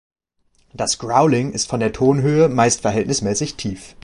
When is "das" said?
0.73-0.97